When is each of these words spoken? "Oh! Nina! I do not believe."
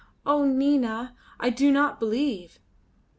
"Oh! 0.25 0.45
Nina! 0.45 1.15
I 1.39 1.51
do 1.51 1.71
not 1.71 1.99
believe." 1.99 2.57